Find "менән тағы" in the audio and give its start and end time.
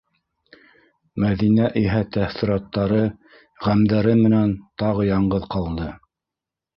4.23-5.05